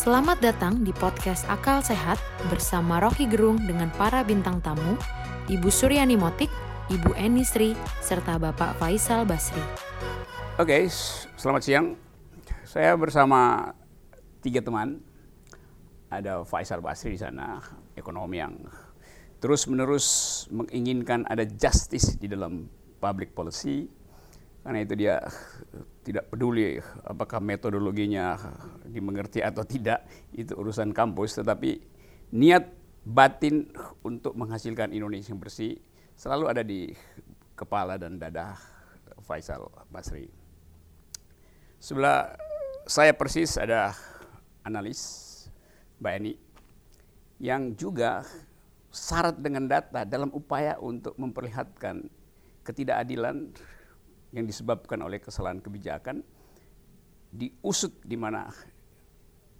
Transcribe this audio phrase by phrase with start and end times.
[0.00, 2.16] Selamat datang di podcast Akal Sehat
[2.48, 4.96] bersama Rocky Gerung dengan para bintang tamu,
[5.44, 6.48] Ibu Suryani Motik,
[6.88, 9.60] Ibu Eni Sri, serta Bapak Faisal Basri.
[10.56, 10.88] Oke,
[11.36, 11.86] selamat siang.
[12.64, 13.68] Saya bersama
[14.40, 15.04] tiga teman.
[16.08, 17.60] Ada Faisal Basri di sana,
[17.92, 18.56] ekonomi yang
[19.36, 22.72] terus-menerus menginginkan ada justice di dalam
[23.04, 23.84] public policy.
[24.60, 25.16] Karena itu dia
[26.04, 26.76] tidak peduli
[27.08, 28.36] apakah metodologinya
[28.84, 30.04] dimengerti atau tidak,
[30.36, 31.80] itu urusan kampus, tetapi
[32.36, 32.68] niat
[33.00, 33.72] batin
[34.04, 35.80] untuk menghasilkan Indonesia yang bersih
[36.12, 36.92] selalu ada di
[37.56, 38.60] kepala dan dada
[39.24, 40.28] Faisal Basri.
[41.80, 42.36] Sebelah
[42.84, 43.96] saya persis ada
[44.60, 45.00] analis
[46.00, 46.32] Mbak Eni
[47.40, 48.20] yang juga
[48.92, 52.04] syarat dengan data dalam upaya untuk memperlihatkan
[52.60, 53.48] ketidakadilan
[54.30, 56.22] yang disebabkan oleh kesalahan kebijakan
[57.30, 58.50] diusut di mana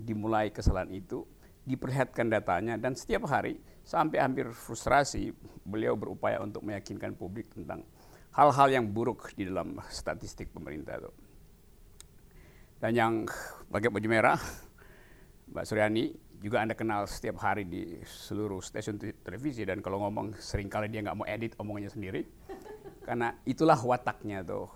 [0.00, 1.22] dimulai kesalahan itu,
[1.68, 5.30] diperlihatkan datanya dan setiap hari sampai hampir frustrasi
[5.62, 7.84] beliau berupaya untuk meyakinkan publik tentang
[8.34, 11.12] hal-hal yang buruk di dalam statistik pemerintah itu.
[12.80, 13.12] Dan yang
[13.68, 14.40] pakai baju merah,
[15.52, 16.04] Mbak Suryani
[16.40, 21.04] juga Anda kenal setiap hari di seluruh stasiun televisi dan kalau ngomong sering kali dia
[21.04, 22.24] nggak mau edit omongannya sendiri
[23.04, 24.68] karena itulah wataknya tuh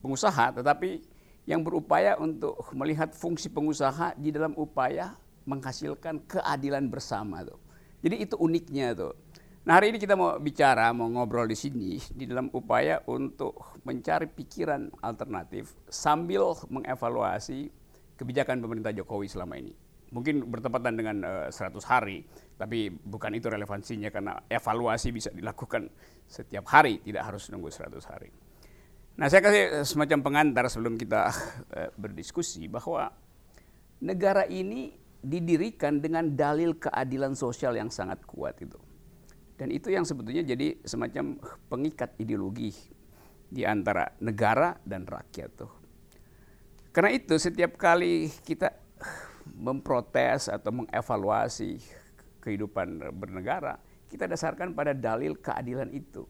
[0.00, 1.02] pengusaha, tetapi
[1.48, 5.16] yang berupaya untuk melihat fungsi pengusaha di dalam upaya
[5.48, 7.56] menghasilkan keadilan bersama tuh.
[8.04, 9.16] Jadi itu uniknya tuh.
[9.64, 14.28] Nah hari ini kita mau bicara, mau ngobrol di sini di dalam upaya untuk mencari
[14.28, 17.68] pikiran alternatif sambil mengevaluasi
[18.16, 19.72] kebijakan pemerintah Jokowi selama ini.
[20.08, 22.24] Mungkin bertepatan dengan uh, eh, 100 hari,
[22.56, 25.92] tapi bukan itu relevansinya karena evaluasi bisa dilakukan
[26.28, 28.28] setiap hari, tidak harus nunggu 100 hari.
[29.18, 31.32] Nah saya kasih semacam pengantar sebelum kita
[31.74, 33.10] uh, berdiskusi bahwa
[33.98, 38.78] negara ini didirikan dengan dalil keadilan sosial yang sangat kuat itu.
[39.58, 41.34] Dan itu yang sebetulnya jadi semacam
[41.66, 42.70] pengikat ideologi
[43.50, 45.72] di antara negara dan rakyat tuh.
[46.94, 48.70] Karena itu setiap kali kita
[49.58, 51.82] memprotes atau mengevaluasi
[52.38, 56.24] kehidupan bernegara, kita dasarkan pada dalil keadilan itu.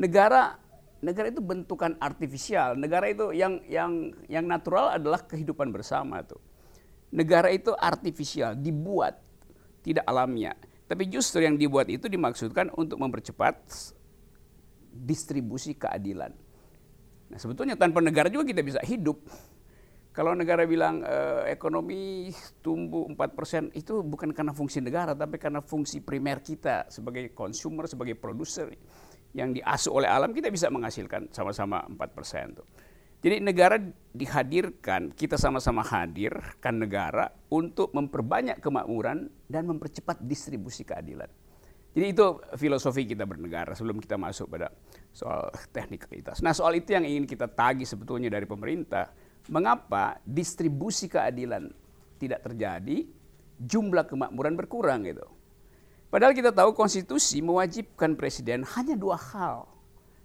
[0.00, 0.56] Negara
[1.04, 2.76] negara itu bentukan artifisial.
[2.76, 6.40] Negara itu yang yang yang natural adalah kehidupan bersama tuh.
[7.10, 9.18] Negara itu artifisial, dibuat,
[9.82, 10.54] tidak alamiah.
[10.86, 13.62] Tapi justru yang dibuat itu dimaksudkan untuk mempercepat
[14.90, 16.34] distribusi keadilan.
[17.30, 19.22] Nah sebetulnya tanpa negara juga kita bisa hidup.
[20.20, 22.28] Kalau negara bilang eh, ekonomi
[22.60, 28.20] tumbuh 4% itu bukan karena fungsi negara tapi karena fungsi primer kita sebagai konsumer, sebagai
[28.20, 28.68] produser
[29.32, 32.68] yang diasuh oleh alam kita bisa menghasilkan sama-sama 4% tuh.
[33.24, 33.80] Jadi negara
[34.12, 41.32] dihadirkan, kita sama-sama hadirkan negara untuk memperbanyak kemakmuran dan mempercepat distribusi keadilan.
[41.96, 42.26] Jadi itu
[42.60, 44.68] filosofi kita bernegara sebelum kita masuk pada
[45.16, 46.44] soal teknikalitas.
[46.44, 51.74] Nah soal itu yang ingin kita tagih sebetulnya dari pemerintah mengapa distribusi keadilan
[52.22, 53.02] tidak terjadi,
[53.58, 55.26] jumlah kemakmuran berkurang gitu.
[56.06, 59.66] Padahal kita tahu konstitusi mewajibkan presiden hanya dua hal.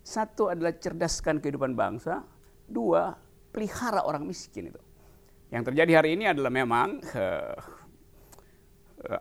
[0.06, 2.22] Satu adalah cerdaskan kehidupan bangsa,
[2.70, 3.18] dua
[3.50, 4.82] pelihara orang miskin itu.
[5.50, 7.58] Yang terjadi hari ini adalah memang uh,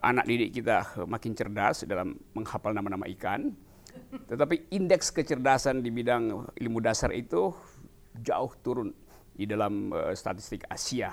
[0.04, 3.52] anak didik kita makin cerdas dalam menghafal nama-nama ikan,
[4.28, 7.52] tetapi indeks kecerdasan di bidang ilmu dasar itu
[8.24, 8.92] jauh turun
[9.34, 11.10] di dalam uh, statistik Asia.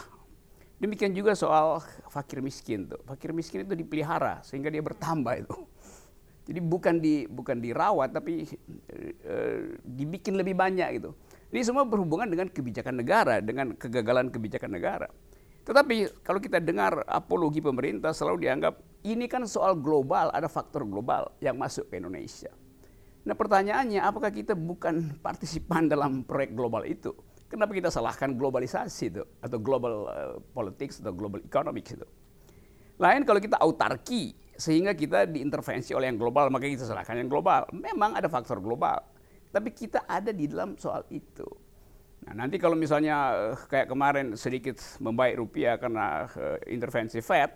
[0.81, 1.77] Demikian juga soal
[2.09, 3.01] fakir miskin tuh.
[3.05, 5.57] Fakir miskin itu dipelihara sehingga dia bertambah itu.
[6.41, 8.45] Jadi bukan di bukan dirawat tapi
[9.25, 11.13] uh, dibikin lebih banyak gitu.
[11.51, 15.09] Ini semua berhubungan dengan kebijakan negara, dengan kegagalan kebijakan negara.
[15.61, 21.29] Tetapi kalau kita dengar apologi pemerintah selalu dianggap ini kan soal global, ada faktor global
[21.37, 22.49] yang masuk ke Indonesia.
[23.21, 27.13] Nah pertanyaannya apakah kita bukan partisipan dalam proyek global itu?
[27.51, 32.07] Kenapa kita salahkan globalisasi itu atau global uh, politics atau global economics itu?
[32.95, 37.67] Lain kalau kita autarki sehingga kita diintervensi oleh yang global maka kita salahkan yang global.
[37.75, 39.03] Memang ada faktor global,
[39.51, 41.43] tapi kita ada di dalam soal itu.
[42.23, 47.51] Nah, nanti kalau misalnya uh, kayak kemarin sedikit membaik rupiah karena uh, intervensi Fed,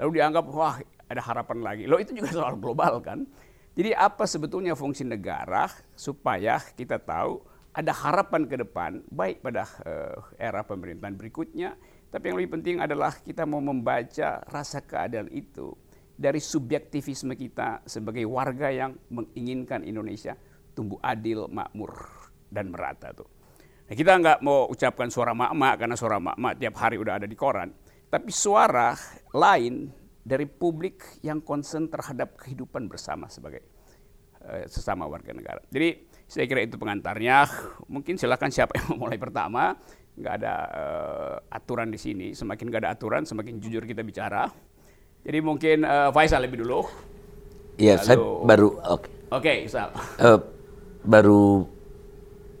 [0.00, 1.84] lalu dianggap wah ada harapan lagi.
[1.84, 3.28] Loh itu juga soal global kan.
[3.74, 5.68] Jadi apa sebetulnya fungsi negara
[5.98, 7.42] supaya kita tahu
[7.74, 11.74] ada harapan ke depan, baik pada uh, era pemerintahan berikutnya,
[12.14, 15.74] tapi yang lebih penting adalah kita mau membaca rasa keadilan itu
[16.14, 20.38] dari subjektivisme kita sebagai warga yang menginginkan Indonesia
[20.70, 21.94] tumbuh adil, makmur,
[22.46, 23.26] dan merata tuh.
[23.90, 27.34] Nah, kita nggak mau ucapkan suara mak-mak karena suara mak-mak tiap hari udah ada di
[27.34, 27.70] koran.
[28.14, 28.94] tapi suara
[29.34, 29.90] lain
[30.22, 33.66] dari publik yang concern terhadap kehidupan bersama sebagai
[34.38, 35.58] uh, sesama warga negara.
[35.66, 37.46] Jadi saya kira itu pengantarnya.
[37.86, 39.78] Mungkin silakan siapa yang mau mulai pertama.
[40.18, 42.34] Nggak ada uh, aturan di sini.
[42.34, 44.50] Semakin nggak ada aturan, semakin jujur kita bicara.
[45.22, 46.82] Jadi mungkin uh, Faisal lebih dulu.
[47.78, 49.06] Iya, saya baru oke.
[49.06, 49.12] Okay.
[49.34, 49.82] Oke, okay,
[50.22, 50.38] uh,
[51.02, 51.66] baru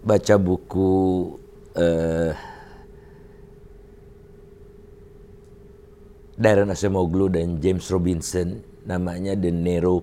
[0.02, 0.90] baca buku
[1.78, 2.34] uh,
[6.34, 8.58] Darren Acemoglu dan James Robinson
[8.90, 10.02] namanya The Nero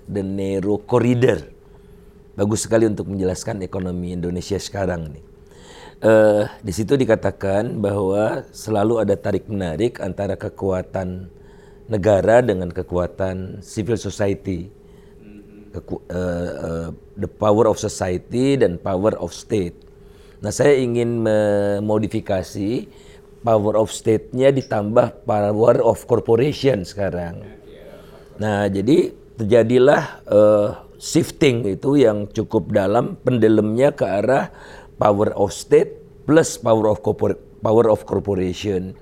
[0.00, 1.55] The Nero Corridor.
[2.36, 5.24] Bagus sekali untuk menjelaskan ekonomi Indonesia sekarang nih.
[6.04, 11.32] Uh, di situ dikatakan bahwa selalu ada tarik menarik antara kekuatan
[11.88, 14.68] negara dengan kekuatan civil society,
[15.72, 19.72] Keku, uh, uh, the power of society dan power of state.
[20.44, 22.84] Nah, saya ingin memodifikasi
[23.40, 27.48] power of state-nya ditambah power of corporation sekarang.
[28.36, 34.52] Nah, jadi terjadilah uh, shifting itu yang cukup dalam pendelemnya ke arah
[34.96, 37.00] power of state plus power of
[37.60, 38.96] power of corporation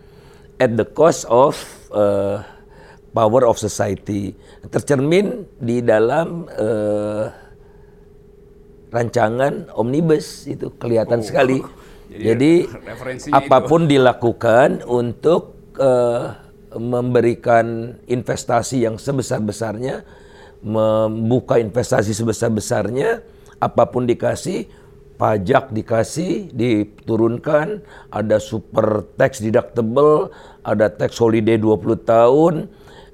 [0.58, 1.54] at the cost of
[1.94, 2.42] uh,
[3.14, 4.34] power of society
[4.68, 7.30] tercermin di dalam uh,
[8.90, 11.26] rancangan omnibus itu kelihatan oh.
[11.26, 11.58] sekali
[12.14, 13.98] jadi, Jadi apa pun itu.
[13.98, 16.36] dilakukan untuk uh,
[16.74, 20.02] memberikan investasi yang sebesar-besarnya,
[20.64, 23.20] membuka investasi sebesar-besarnya,
[23.60, 24.64] apa pun dikasih,
[25.20, 30.32] pajak dikasih, diturunkan, ada super tax deductible,
[30.64, 32.54] ada tax holiday 20 tahun,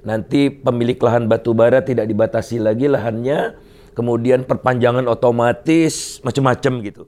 [0.07, 3.59] nanti pemilik lahan batu bara tidak dibatasi lagi lahannya,
[3.93, 7.05] kemudian perpanjangan otomatis, macam-macam gitu.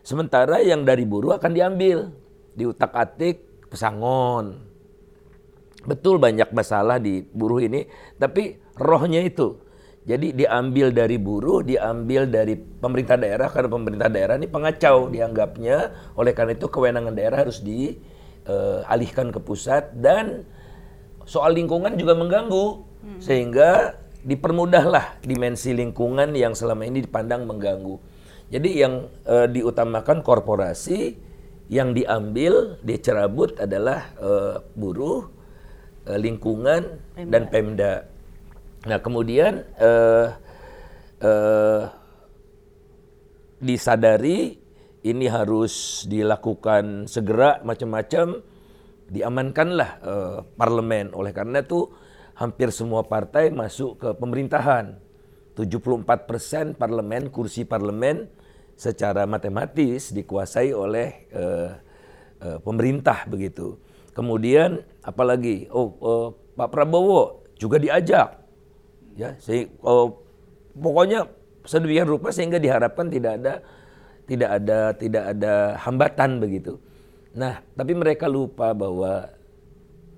[0.00, 2.10] Sementara yang dari buruh akan diambil
[2.54, 4.64] di utak atik pesangon.
[5.86, 7.86] Betul banyak masalah di buruh ini,
[8.18, 9.65] tapi rohnya itu.
[10.06, 15.90] Jadi diambil dari buruh, diambil dari pemerintah daerah karena pemerintah daerah ini pengacau dianggapnya.
[16.14, 20.46] Oleh karena itu kewenangan daerah harus dialihkan ke pusat dan
[21.26, 22.66] soal lingkungan juga mengganggu
[23.02, 23.18] hmm.
[23.18, 27.98] sehingga dipermudahlah dimensi lingkungan yang selama ini dipandang mengganggu.
[28.46, 31.18] Jadi yang uh, diutamakan korporasi,
[31.66, 35.26] yang diambil, dicerabut adalah uh, buruh,
[36.06, 37.30] uh, lingkungan Pemda.
[37.30, 37.94] dan Pemda.
[38.86, 40.30] Nah kemudian uh,
[41.18, 41.82] uh,
[43.58, 44.62] disadari
[45.02, 48.42] ini harus dilakukan segera macam-macam,
[49.10, 51.10] diamankanlah uh, parlemen.
[51.14, 51.90] Oleh karena itu
[52.38, 55.02] hampir semua partai masuk ke pemerintahan.
[55.58, 58.28] 74 persen parlemen, kursi parlemen
[58.76, 61.70] secara matematis dikuasai oleh uh,
[62.44, 63.80] uh, pemerintah begitu.
[64.12, 68.45] Kemudian apalagi oh uh, Pak Prabowo juga diajak
[69.16, 70.20] ya sehingga, oh,
[70.76, 71.26] pokoknya
[71.64, 73.54] sedemikian rupa sehingga diharapkan tidak ada
[74.28, 76.78] tidak ada tidak ada hambatan begitu.
[77.36, 79.28] Nah, tapi mereka lupa bahwa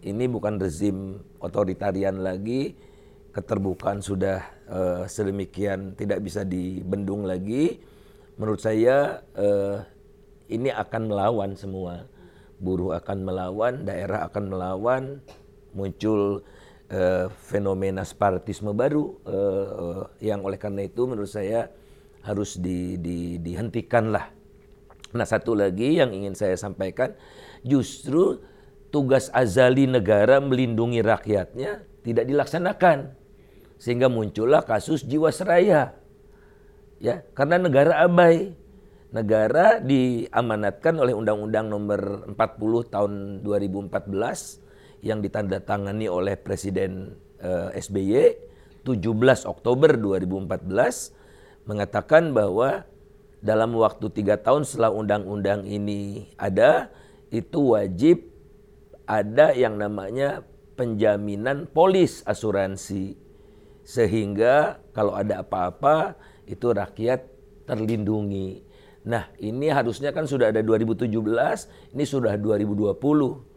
[0.02, 2.78] ini bukan rezim otoritarian lagi,
[3.34, 4.38] keterbukaan sudah
[4.70, 7.82] uh, sedemikian tidak bisa dibendung lagi
[8.38, 9.82] menurut saya uh,
[10.48, 12.06] ini akan melawan semua.
[12.58, 15.22] Buruh akan melawan, daerah akan melawan,
[15.70, 16.42] muncul
[16.92, 21.72] uh, fenomena separatisme baru uh, uh, yang oleh karena itu menurut saya
[22.24, 24.34] harus di, di, dihentikanlah.
[25.16, 27.16] Nah satu lagi yang ingin saya sampaikan,
[27.64, 28.42] justru
[28.92, 33.16] tugas azali negara melindungi rakyatnya tidak dilaksanakan.
[33.78, 35.94] Sehingga muncullah kasus Jiwasraya
[36.98, 38.58] ya karena negara abai
[39.14, 42.00] negara diamanatkan oleh Undang-Undang Nomor
[42.34, 44.67] 40 Tahun 2014
[45.04, 48.34] yang ditandatangani oleh Presiden uh, SBY
[48.82, 52.88] 17 Oktober 2014 mengatakan bahwa
[53.38, 56.90] dalam waktu tiga tahun setelah undang-undang ini ada
[57.30, 58.26] itu wajib
[59.06, 60.42] ada yang namanya
[60.74, 63.14] penjaminan polis asuransi
[63.88, 67.24] sehingga kalau ada apa-apa itu rakyat
[67.64, 68.64] terlindungi.
[69.08, 71.08] Nah, ini harusnya kan sudah ada 2017,
[71.96, 73.47] ini sudah 2020.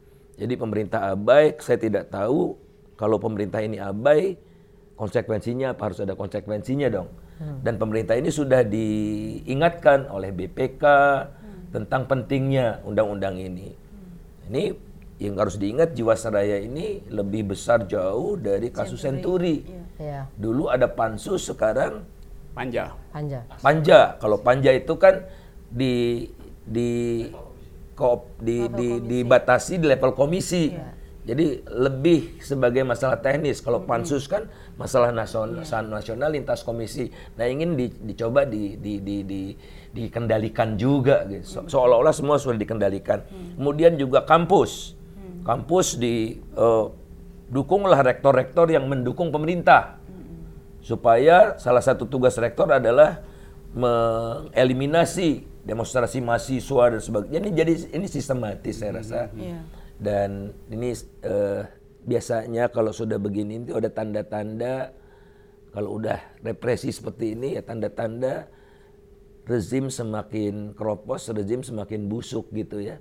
[0.41, 2.57] Jadi pemerintah abai, saya tidak tahu
[2.97, 4.41] kalau pemerintah ini abai,
[4.97, 5.93] konsekuensinya apa?
[5.93, 7.09] Harus ada konsekuensinya dong.
[7.37, 7.61] Hmm.
[7.61, 11.77] Dan pemerintah ini sudah diingatkan oleh BPK hmm.
[11.77, 13.69] tentang pentingnya undang-undang ini.
[13.69, 14.49] Hmm.
[14.49, 14.63] Ini
[15.21, 19.61] yang harus diingat Jiwasraya ini lebih besar jauh dari kasus Senturi.
[20.01, 20.25] Yeah.
[20.33, 22.01] Dulu ada pansus, sekarang
[22.51, 22.91] Panja.
[23.15, 23.39] Panja.
[23.63, 23.99] Panja.
[24.19, 25.23] Kalau panja itu kan
[25.71, 26.27] di
[26.67, 26.91] di
[27.93, 30.73] koop di, di, dibatasi di level komisi.
[31.21, 33.61] Jadi lebih sebagai masalah teknis.
[33.61, 37.13] Kalau pansus kan masalah nasional, nasional lintas komisi.
[37.37, 39.53] Nah ingin di- dicoba di, di, di, di-
[39.93, 41.21] dikendalikan juga.
[41.29, 41.45] Gitu.
[41.45, 43.21] Se- Seolah-olah semua sudah dikendalikan.
[43.53, 44.97] Kemudian juga kampus.
[45.45, 46.85] Kampus di eh,
[47.53, 50.01] dukunglah rektor-rektor yang mendukung pemerintah
[50.81, 53.21] supaya salah satu tugas rektor adalah
[53.77, 57.39] mengeliminasi demonstrasi mahasiswa dan sebagainya.
[57.45, 59.29] Ini jadi ini sistematis saya rasa.
[59.37, 59.59] Iya.
[60.01, 61.63] Dan ini eh,
[62.01, 64.89] biasanya kalau sudah begini itu ada tanda-tanda
[65.71, 68.49] kalau udah represi seperti ini ya tanda-tanda
[69.45, 72.97] rezim semakin keropos, rezim semakin busuk gitu ya.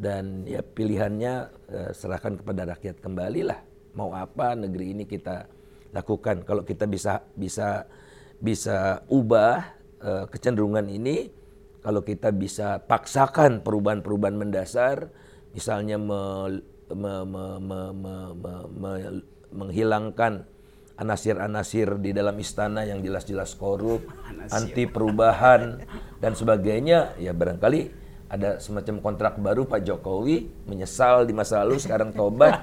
[0.00, 1.34] Dan ya pilihannya
[1.68, 3.60] eh, serahkan kepada rakyat kembali lah.
[3.98, 5.50] Mau apa negeri ini kita
[5.90, 6.46] lakukan.
[6.46, 7.84] Kalau kita bisa bisa
[8.38, 11.39] bisa ubah eh, kecenderungan ini,
[11.80, 15.08] kalau kita bisa paksakan perubahan-perubahan mendasar,
[15.56, 16.60] misalnya me-
[16.92, 20.46] me- me- me- me- me- me- menghilangkan
[21.00, 24.04] anasir-anasir di dalam istana yang jelas-jelas korup,
[24.52, 25.80] anti perubahan
[26.20, 27.96] dan sebagainya, ya barangkali
[28.30, 32.62] ada semacam kontrak baru Pak Jokowi menyesal di masa lalu sekarang tobat,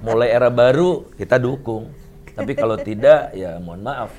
[0.00, 1.90] mulai era baru kita dukung.
[2.32, 4.12] Tapi kalau tidak ya mohon maaf.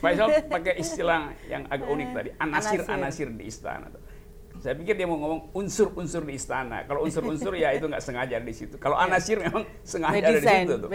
[0.00, 3.88] Faisal pakai istilah yang agak unik tadi, anasir-anasir di istana.
[4.62, 6.88] Saya pikir dia mau ngomong unsur-unsur di istana.
[6.88, 8.80] Kalau unsur-unsur ya itu nggak sengaja di situ.
[8.80, 10.88] Kalau anasir memang sengaja ada di situ tuh.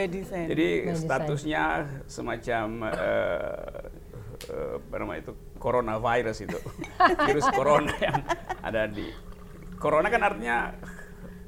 [0.50, 1.64] Jadi statusnya
[2.10, 3.84] semacam eh,
[4.50, 6.60] eh, apa namanya itu coronavirus itu,
[7.30, 8.18] virus corona yang
[8.64, 9.06] ada di
[9.78, 10.58] corona kan artinya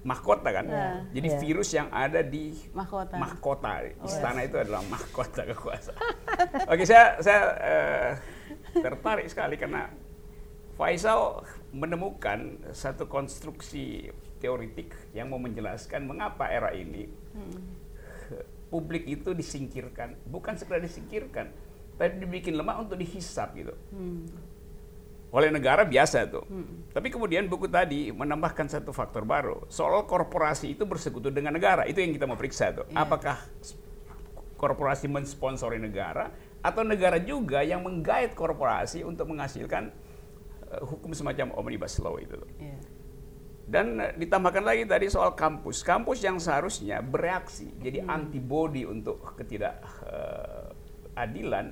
[0.01, 0.65] mahkota kan.
[1.13, 1.39] Jadi Iya.
[1.39, 3.15] virus yang ada di Mahkota.
[3.17, 3.71] mahkota.
[4.01, 6.01] Istana itu adalah mahkota kekuasaan.
[6.73, 8.09] Oke, saya saya eh,
[8.81, 9.93] tertarik sekali karena
[10.73, 14.09] Faisal menemukan satu konstruksi
[14.41, 17.05] teoritik yang mau menjelaskan mengapa era ini
[18.71, 21.51] publik itu disingkirkan, bukan sekedar disingkirkan,
[21.99, 23.75] tapi dibikin lemah untuk dihisap gitu.
[25.31, 26.43] Oleh negara biasa tuh.
[26.91, 29.63] Tapi kemudian buku tadi menambahkan satu faktor baru.
[29.71, 31.87] Soal korporasi itu bersekutu dengan negara.
[31.87, 32.83] Itu yang kita mau periksa tuh.
[32.91, 33.79] Apakah s-
[34.59, 36.27] korporasi mensponsori negara
[36.61, 39.89] atau negara juga yang menggait korporasi untuk menghasilkan
[40.69, 42.51] eh, hukum semacam omnibus law itu tuh.
[42.59, 42.77] Iya.
[43.65, 45.81] Dan eh, ditambahkan lagi tadi soal kampus.
[45.81, 51.71] Kampus yang seharusnya bereaksi jadi antibody untuk ketidakadilan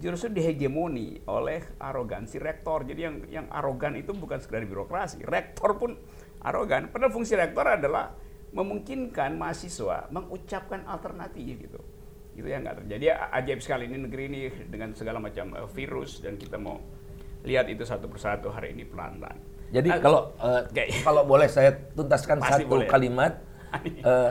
[0.00, 2.82] justru dihegemoni oleh arogansi rektor.
[2.82, 5.22] Jadi yang yang arogan itu bukan sekedar birokrasi.
[5.22, 5.94] Rektor pun
[6.40, 6.88] arogan.
[6.88, 8.16] Padahal fungsi rektor adalah
[8.50, 11.80] memungkinkan mahasiswa mengucapkan alternatif gitu.
[12.34, 13.14] Itu yang nggak terjadi.
[13.14, 16.80] A- Ajaib sekali ini negeri ini dengan segala macam eh, virus dan kita mau
[17.44, 19.36] lihat itu satu persatu hari ini pelan-pelan.
[19.70, 20.84] Jadi Nah, kalau Oke.
[21.06, 22.88] kalau boleh saya tuntaskan Pasti satu boleh.
[22.88, 23.38] kalimat
[24.02, 24.30] eh,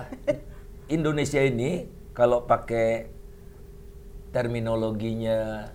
[0.90, 3.19] Indonesia ini kalau pakai
[4.30, 5.70] terminologinya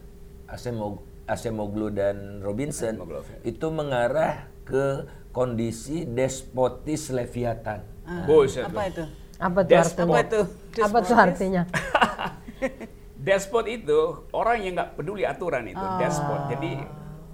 [0.46, 7.80] Asemog Asemoglu dan Robinson Asemoglu, itu mengarah ke kondisi despotis leviatan.
[8.28, 9.04] Buset Apa itu?
[9.40, 10.04] Apa tuh Des- artinya?
[10.04, 10.40] Apa itu?
[10.44, 11.16] Apa tuh Despotis?
[11.16, 11.62] artinya?
[13.25, 15.96] Despot itu orang yang nggak peduli aturan itu, Ah.
[15.96, 16.40] despot.
[16.52, 16.73] Jadi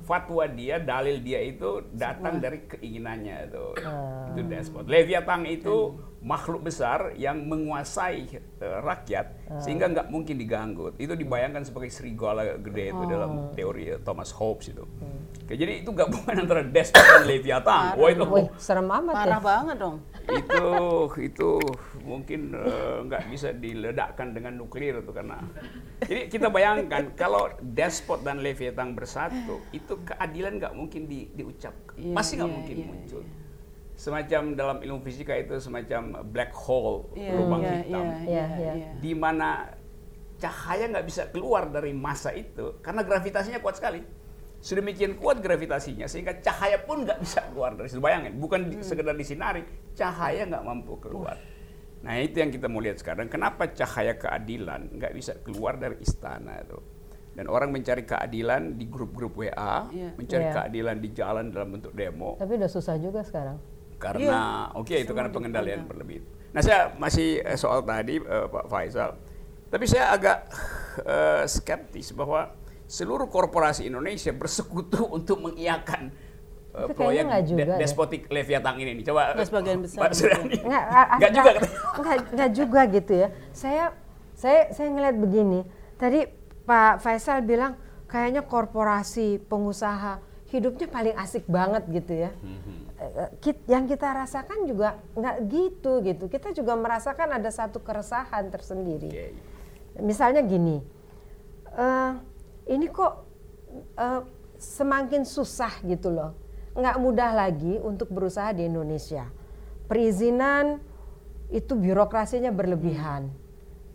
[0.07, 3.65] fatwa dia, dalil dia itu datang dari keinginannya itu.
[3.83, 4.31] Ah.
[4.31, 4.87] Itu despot.
[4.87, 9.59] Leviathan itu makhluk besar yang menguasai eh, rakyat Ah.
[9.59, 10.95] sehingga nggak mungkin diganggu.
[10.95, 13.09] Itu dibayangkan sebagai serigala gede itu Oh.
[13.09, 14.85] dalam teori eh, Thomas Hobbes itu.
[14.85, 15.27] Hmm.
[15.43, 17.97] Oke, jadi itu gabungan antara despot dan Leviathan.
[17.97, 19.19] Wah itu Wih, serem amat ya.
[19.19, 19.97] Parah banget dong.
[20.31, 20.63] itu
[21.19, 21.51] itu
[22.01, 25.43] mungkin eh, nggak bisa diledakkan dengan nuklir itu karena
[26.01, 32.15] jadi kita bayangkan kalau despot dan leviathan bersatu itu keadilan nggak mungkin di, diucapkan Iya,
[32.15, 33.23] pasti nggak iya, mungkin iya, muncul
[34.01, 38.73] semacam dalam ilmu fisika itu semacam black hole Iya, lubang iya, hitam iya, Iya, iya,
[38.73, 38.89] iya.
[38.97, 39.69] di mana
[40.41, 44.01] cahaya nggak bisa keluar dari massa itu karena gravitasinya kuat sekali.
[44.61, 48.01] Sedemikian kuat gravitasinya sehingga cahaya pun nggak bisa keluar dari situ.
[48.01, 51.37] Bayangin, bukan di- sekedar disinari, cahaya nggak mampu keluar.
[52.01, 53.29] Nah itu yang kita mau lihat sekarang.
[53.29, 56.81] Kenapa cahaya keadilan nggak bisa keluar dari istana itu?
[57.31, 60.13] Dan orang mencari keadilan di grup-grup WA, Iya.
[60.17, 60.53] mencari Iya.
[60.57, 63.61] keadilan di jalan dalam bentuk demo Tapi udah susah juga sekarang.
[64.01, 64.41] Karena
[64.73, 66.25] oke itu karena pengendalian berlebih.
[66.51, 69.21] Nah saya masih eh, soal tadi eh, Pak Faisal,
[69.69, 70.49] tapi saya agak
[71.05, 72.57] eh, skeptis bahwa
[72.89, 76.11] seluruh korporasi Indonesia bersekutu untuk mengiakan
[76.71, 77.79] kayaknya proyek juga de- deh.
[77.79, 79.03] despotik Leviathan ini.
[79.03, 80.11] Coba Nggak sebagian besar Pak.
[80.15, 80.55] Suryani.
[80.63, 81.51] Enggak, juga.
[81.99, 83.29] enggak, enggak juga gitu ya.
[83.51, 83.85] Saya
[84.33, 85.61] saya saya ngeliat begini.
[85.99, 86.25] Tadi
[86.65, 87.75] Pak Faisal bilang
[88.07, 90.19] kayaknya korporasi pengusaha
[90.51, 92.31] hidupnya paling asik banget gitu ya.
[92.31, 92.90] Eh, kit-
[93.65, 96.25] Yang kita rasakan juga nggak gitu gitu.
[96.29, 99.09] Kita juga merasakan ada satu keresahan tersendiri.
[99.09, 99.27] Oke.
[100.05, 100.85] Misalnya gini,
[101.75, 102.13] eh,
[102.69, 103.15] ini kok
[103.97, 104.23] eh,
[104.61, 106.37] semakin susah gitu loh,
[106.77, 109.25] nggak mudah lagi untuk berusaha di Indonesia.
[109.89, 110.79] Perizinan
[111.51, 113.33] itu birokrasinya berlebihan,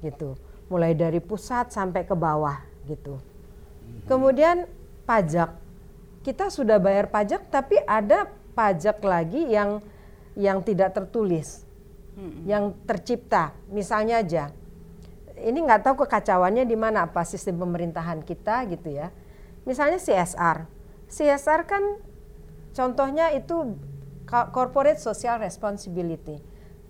[0.03, 0.35] gitu.
[0.67, 2.59] Mulai dari pusat sampai ke bawah,
[2.89, 3.21] gitu.
[4.09, 4.67] Kemudian
[5.07, 5.55] pajak,
[6.25, 9.83] kita sudah bayar pajak, tapi ada pajak lagi yang
[10.35, 11.63] yang tidak tertulis,
[12.47, 13.51] yang tercipta.
[13.67, 14.51] Misalnya aja,
[15.39, 19.11] ini nggak tahu kekacauannya di mana apa sistem pemerintahan kita gitu ya.
[19.67, 20.67] Misalnya CSR,
[21.07, 21.83] CSR kan
[22.71, 23.75] contohnya itu
[24.27, 26.39] co- corporate social responsibility.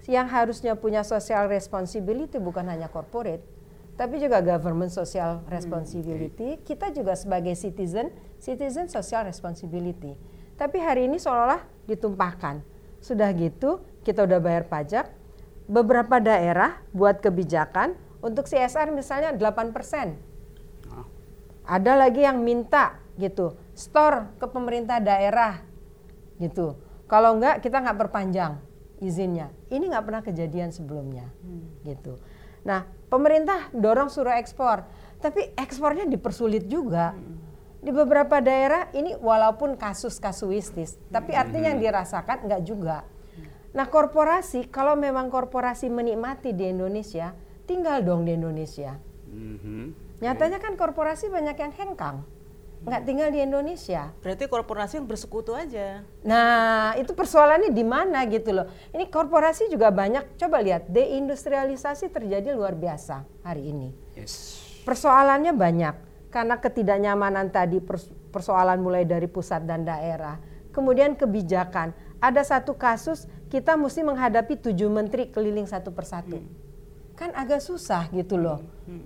[0.06, 3.42] Yang harusnya punya social responsibility bukan hanya corporate,
[3.98, 6.62] tapi juga government social responsibility.
[6.62, 10.14] Kita juga sebagai citizen, citizen social responsibility.
[10.56, 12.64] Tapi hari ini seolah-olah ditumpahkan.
[13.04, 15.12] Sudah gitu, kita udah bayar pajak,
[15.68, 20.16] beberapa daerah buat kebijakan untuk CSR misalnya 8%.
[21.66, 25.66] Ada lagi yang minta gitu, store ke pemerintah daerah
[26.38, 26.78] gitu.
[27.10, 28.62] Kalau enggak kita nggak perpanjang
[29.02, 29.50] izinnya.
[29.74, 31.26] Ini nggak pernah kejadian sebelumnya
[31.82, 32.22] gitu.
[32.66, 34.86] Nah pemerintah dorong suruh ekspor,
[35.22, 37.18] tapi ekspornya dipersulit juga.
[37.86, 43.06] Di beberapa daerah ini walaupun kasus kasuistis, tapi artinya yang dirasakan enggak juga.
[43.78, 47.38] Nah korporasi kalau memang korporasi menikmati di Indonesia,
[47.70, 48.98] tinggal dong di Indonesia.
[49.30, 50.18] Mhm.
[50.18, 52.26] Nyatanya kan korporasi banyak yang hengkang,
[52.90, 54.10] nggak tinggal di Indonesia.
[54.18, 56.02] Berarti korporasi yang bersekutu aja.
[56.26, 58.66] Nah itu persoalannya di mana gitu loh.
[58.98, 60.42] Ini korporasi juga banyak.
[60.42, 63.94] Coba lihat deindustrialisasi terjadi luar biasa hari ini.
[64.18, 64.58] Yes.
[64.82, 70.36] Persoalannya banyak karena ketidaknyamanan tadi pers- persoalan mulai dari pusat dan daerah.
[70.76, 71.96] Kemudian kebijakan.
[72.20, 76.44] Ada satu kasus kita mesti menghadapi tujuh menteri keliling satu persatu.
[77.16, 78.60] Kan agak susah gitu loh.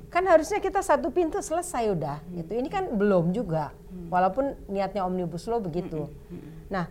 [0.10, 2.58] Kan harusnya kita satu pintu selesai udah gitu.
[2.58, 3.77] Ini kan belum juga.
[4.10, 6.10] Walaupun niatnya omnibus law begitu.
[6.73, 6.89] Nah,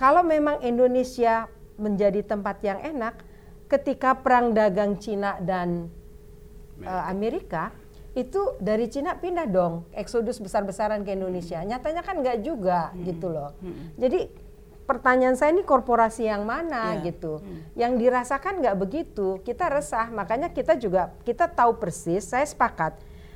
[0.00, 1.44] kalau memang Indonesia
[1.76, 3.20] menjadi tempat yang enak
[3.68, 5.92] ketika perang dagang Cina dan
[6.80, 7.83] eh, Amerika
[8.14, 11.58] itu dari Cina pindah dong eksodus besar-besaran ke Indonesia.
[11.60, 13.50] Nyatanya kan nggak juga gitu loh.
[13.94, 14.30] Jadi
[14.84, 17.10] pertanyaan saya ini korporasi yang mana Iya.
[17.10, 17.42] gitu.
[17.74, 19.40] Yang dirasakan nggak begitu.
[19.40, 20.08] Kita resah.
[20.08, 22.22] Makanya kita juga kita tahu persis.
[22.22, 22.94] Saya sepakat.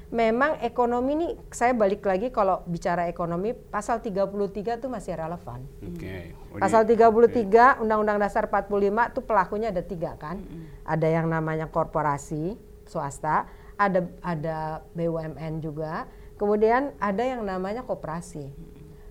[0.08, 5.60] Memang ekonomi ini saya balik lagi kalau bicara ekonomi pasal 33 itu masih relevan.
[5.84, 6.32] Oke.
[6.48, 10.40] Oh, ini- Pasal 33 Undang-Undang Dasar 45 itu pelakunya ada tiga kan.
[10.80, 12.56] Ada yang namanya korporasi
[12.88, 13.44] swasta,
[13.78, 14.58] ada ada
[14.92, 18.50] BUMN juga, kemudian ada yang namanya koperasi.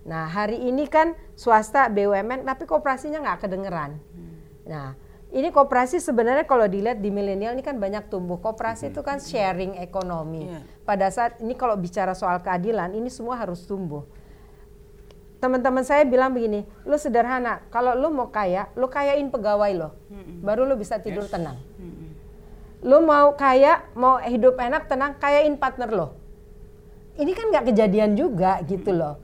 [0.03, 3.97] Nah hari ini kan swasta BUMN tapi koperasinya nggak kedengeran.
[4.67, 4.99] Nah
[5.31, 8.39] ini koperasi sebenarnya kalau dilihat di milenial ini kan banyak tumbuh.
[8.39, 10.47] Koperasi itu kan sharing ekonomi.
[10.47, 10.59] Iya.
[10.87, 14.07] Pada saat ini kalau bicara soal keadilan ini semua harus tumbuh
[15.37, 19.89] teman-teman saya bilang begini, lu sederhana, kalau lu mau kaya, lu kayain pegawai lo,
[20.41, 21.61] baru lu bisa tidur tenang.
[22.81, 26.07] Lu mau kaya, mau hidup enak, tenang, kayain partner lo.
[27.17, 29.17] Ini kan nggak kejadian juga gitu loh.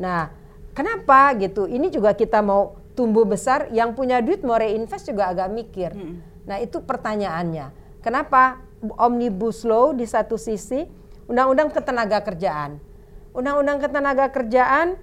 [0.00, 0.32] Nah,
[0.72, 1.68] kenapa gitu?
[1.68, 5.92] Ini juga kita mau tumbuh besar, yang punya duit mau reinvest juga agak mikir.
[6.48, 8.00] Nah, itu pertanyaannya.
[8.00, 8.64] Kenapa
[8.96, 10.88] omnibus law di satu sisi,
[11.28, 12.80] undang-undang ketenaga kerjaan.
[13.36, 14.96] Undang-undang ketenaga kerjaan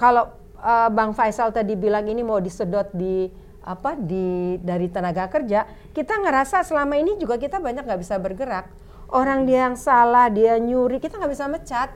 [0.00, 0.32] kalau
[0.62, 3.28] uh, Bang Faisal tadi bilang ini mau disedot di
[3.68, 8.70] apa di dari tenaga kerja, kita ngerasa selama ini juga kita banyak nggak bisa bergerak.
[9.10, 11.90] Orang dia yang salah, dia nyuri, kita nggak bisa mecat.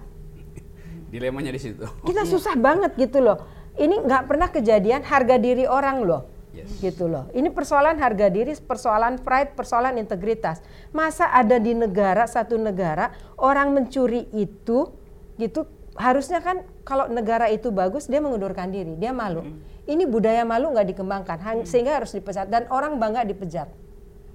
[1.06, 1.86] Dilemanya di situ.
[2.02, 3.46] Kita susah banget gitu loh.
[3.78, 6.26] Ini nggak pernah kejadian harga diri orang loh.
[6.50, 6.82] Yes.
[6.82, 7.30] Gitu loh.
[7.30, 10.58] Ini persoalan harga diri, persoalan pride, persoalan integritas.
[10.90, 14.90] Masa ada di negara satu negara orang mencuri itu
[15.38, 19.46] gitu harusnya kan kalau negara itu bagus dia mengundurkan diri, dia malu.
[19.86, 23.81] Ini budaya malu nggak dikembangkan han- sehingga harus dipecat dan orang bangga dipecat.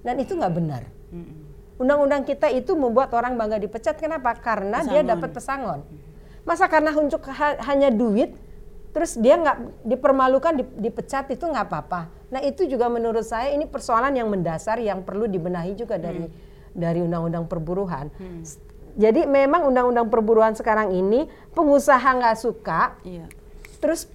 [0.00, 0.82] Dan itu nggak benar.
[1.78, 4.34] Undang-undang kita itu membuat orang bangga dipecat kenapa?
[4.34, 5.06] Karena dia Pesangon.
[5.08, 5.80] dapat pesangon.
[6.42, 8.34] Masa karena untuk ha- hanya duit
[8.88, 12.00] terus dia nggak dipermalukan di- dipecat itu nggak apa-apa.
[12.28, 16.26] Nah itu juga menurut saya ini persoalan yang mendasar yang perlu dibenahi juga dari
[16.72, 18.10] dari undang-undang perburuhan.
[18.42, 18.58] S-
[18.98, 23.30] Jadi memang undang-undang perburuhan sekarang ini pengusaha nggak suka, Iya.
[23.78, 24.10] terus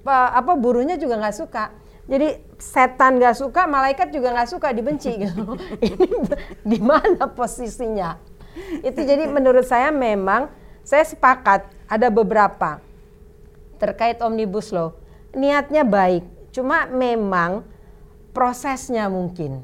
[0.00, 1.74] pa- apa buruhnya juga nggak suka.
[2.06, 5.58] Jadi setan nggak suka, malaikat juga nggak suka, dibenci gitu.
[5.86, 6.06] Ini
[6.62, 8.14] di mana posisinya?
[8.80, 10.48] Itu jadi menurut saya memang
[10.80, 12.78] saya sepakat ada beberapa.
[13.76, 14.96] terkait omnibus law.
[15.36, 17.60] Niatnya baik, cuma memang
[18.32, 19.60] prosesnya mungkin.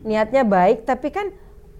[0.00, 1.28] Niatnya baik, tapi kan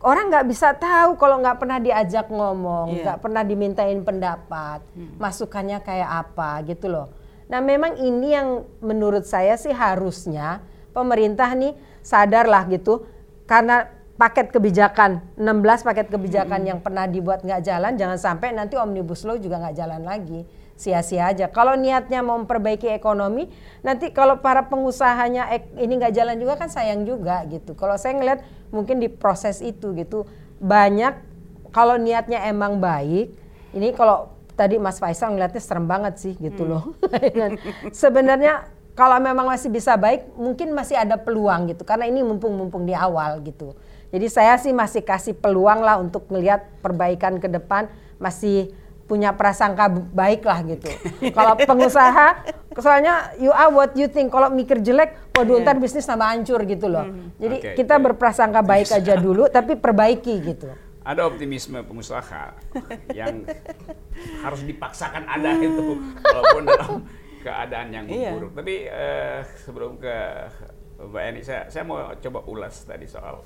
[0.04, 3.00] orang nggak bisa tahu kalau nggak pernah diajak ngomong, Iya.
[3.00, 4.84] nggak pernah dimintain pendapat,
[5.16, 7.08] masukannya kayak apa gitu loh.
[7.48, 10.64] Nah memang ini yang menurut saya sih harusnya
[10.96, 13.04] pemerintah nih sadarlah gitu.
[13.44, 19.26] Karena paket kebijakan 16 paket kebijakan yang pernah dibuat nggak jalan jangan sampai nanti omnibus
[19.26, 20.46] law juga nggak jalan lagi.
[20.74, 21.46] Sia-sia aja.
[21.54, 23.46] Kalau niatnya mau memperbaiki ekonomi
[23.86, 25.46] nanti kalau para pengusahanya
[25.78, 27.78] ini nggak jalan juga kan sayang juga gitu.
[27.78, 28.42] Kalau saya ngeliat
[28.74, 30.26] mungkin di proses itu gitu
[30.58, 31.14] banyak
[31.70, 33.34] kalau niatnya emang baik
[33.74, 37.58] ini kalau tadi Mas Faisal ngeliatnya serem banget sih gitu loh Dan
[37.94, 42.94] sebenarnya kalau memang masih bisa baik mungkin masih ada peluang gitu karena ini mumpung-mumpung di
[42.94, 43.74] awal gitu
[44.14, 47.90] jadi saya sih masih kasih peluang lah untuk melihat perbaikan ke depan
[48.22, 48.70] masih
[49.04, 50.88] punya prasangka baik lah gitu.
[51.36, 52.40] Kalau pengusaha,
[52.78, 54.32] soalnya you are what you think.
[54.32, 57.04] Kalau mikir jelek, waduh ntar bisnis tambah hancur gitu loh.
[57.36, 58.02] Jadi Oke, kita oke.
[58.10, 60.72] berprasangka baik aja dulu, tapi perbaiki gitu.
[61.04, 62.56] Ada optimisme pengusaha
[63.18, 63.44] yang
[64.40, 66.92] harus dipaksakan ada itu walaupun dalam
[67.44, 68.32] keadaan yang Iya.
[68.32, 68.56] memburuk.
[68.56, 70.16] Tapi eh, sebelum ke
[70.96, 73.44] Mbak Eni, saya, saya mau coba ulas tadi soal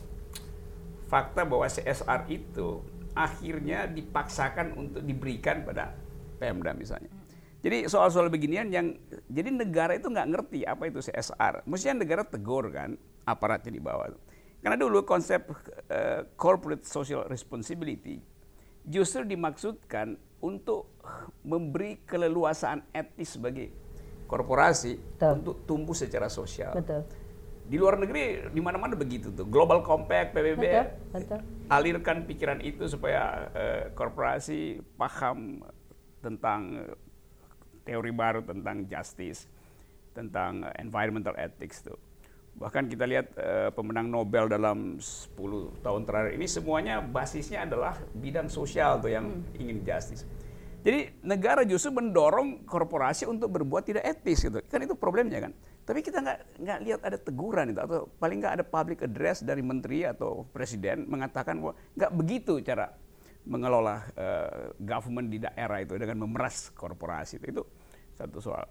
[1.08, 2.78] fakta bahwa CSR itu
[3.16, 5.96] akhirnya dipaksakan untuk diberikan pada
[6.38, 7.10] Pemda misalnya.
[7.58, 8.94] Jadi soal-soal beginian yang
[9.26, 11.66] jadi negara itu nggak ngerti apa itu CSR.
[11.66, 12.94] Mestinya negara tegur kan
[13.26, 14.14] aparatnya di bawah.
[14.58, 15.46] Karena dulu konsep
[15.86, 18.18] eh, corporate social responsibility
[18.88, 20.88] justru dimaksudkan untuk
[21.44, 23.68] memberi keleluasaan etis bagi
[24.28, 25.32] korporasi Betul.
[25.40, 26.76] untuk tumbuh secara sosial.
[26.76, 27.04] Betul.
[27.68, 29.44] Di luar negeri di mana-mana begitu tuh.
[29.44, 31.40] Global Compact, PBB Betul, betul.
[31.68, 35.60] alirkan pikiran itu supaya eh, korporasi paham
[36.24, 36.96] tentang eh,
[37.84, 39.48] teori baru tentang justice,
[40.16, 41.96] tentang environmental ethics tuh.
[42.58, 48.50] Bahkan kita lihat eh, pemenang Nobel dalam 10 tahun terakhir ini semuanya basisnya adalah bidang
[48.50, 50.26] sosial tuh yang ingin justice.
[50.82, 54.58] Jadi negara justru mendorong korporasi untuk berbuat tidak etis gitu.
[54.66, 55.52] Kan itu problemnya kan.
[55.86, 59.62] Tapi kita nggak nggak lihat ada teguran itu atau paling nggak ada public address dari
[59.62, 62.90] menteri atau presiden mengatakan bahwa nggak begitu cara
[63.46, 67.46] mengelola eh, government di daerah itu dengan memeras korporasi itu.
[67.54, 67.62] Itu
[68.18, 68.66] satu soal.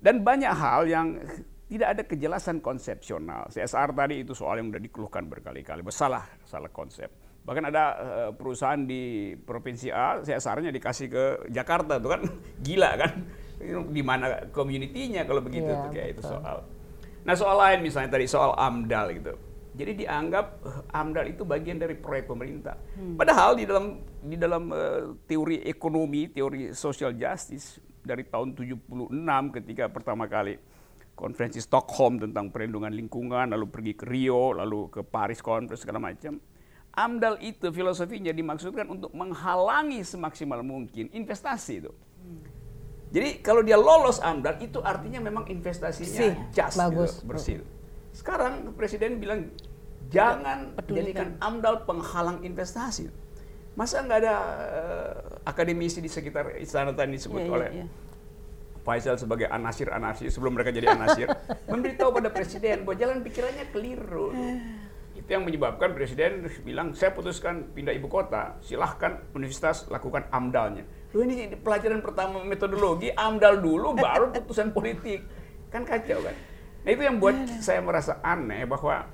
[0.00, 1.20] Dan banyak hal yang
[1.66, 3.50] tidak ada kejelasan konsepsional.
[3.50, 5.82] CSR tadi itu soal yang sudah dikeluhkan berkali-kali.
[5.90, 7.10] Salah, salah konsep.
[7.42, 12.22] Bahkan ada eh, perusahaan di provinsi A, CSR-nya dikasih ke Jakarta, itu kan
[12.66, 13.12] gila kan?
[13.90, 16.56] Di mana community-nya kalau begitu Iya, tuh kayak itu soal.
[17.26, 19.34] Nah soal lain misalnya tadi soal AMDAL gitu.
[19.74, 22.78] Jadi dianggap eh, AMDAL itu bagian dari proyek pemerintah.
[23.18, 28.86] Padahal di dalam di dalam eh, teori ekonomi, teori social justice dari tahun 76
[29.58, 30.54] ketika pertama kali
[31.16, 36.36] konferensi Stockholm tentang perlindungan lingkungan, lalu pergi ke Rio, lalu ke Paris Conference segala macam.
[36.96, 41.92] AMDAL itu filosofinya dimaksudkan untuk menghalangi semaksimal mungkin investasi itu.
[43.12, 47.12] Jadi kalau dia lolos AMDAL itu artinya memang investasinya Bersih, just bagus.
[47.20, 47.56] gitu, bersih.
[48.12, 49.52] Sekarang presiden bilang
[50.08, 50.96] jangan Pedulikan.
[51.00, 53.08] jadikan AMDAL penghalang investasi.
[53.76, 54.36] Masa nggak ada
[54.72, 55.12] eh,
[55.44, 57.86] akademisi di sekitar istana tadi disebut Iya, iya, oleh iya.
[58.86, 61.26] Faisal sebagai anasir-anasir sebelum mereka jadi anasir
[61.72, 64.30] memberitahu pada presiden bahwa jalan pikirannya keliru.
[65.18, 70.86] Itu yang menyebabkan presiden bilang saya putuskan pindah ibu kota, silahkan universitas lakukan amdalnya.
[71.10, 75.26] Loh ini pelajaran pertama metodologi amdal dulu baru putusan politik.
[75.72, 76.36] Kan kacau kan.
[76.86, 79.08] Nah itu yang buat saya merasa aneh bahwa